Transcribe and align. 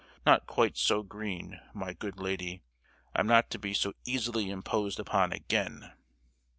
Not 0.25 0.47
quite 0.47 0.77
so 0.77 1.03
green, 1.03 1.59
my 1.75 1.93
good 1.93 2.17
lady! 2.19 2.63
I'm 3.15 3.27
not 3.27 3.51
to 3.51 3.59
be 3.59 3.75
so 3.75 3.93
easily 4.03 4.49
imposed 4.49 4.99
upon 4.99 5.31
again!" 5.31 5.91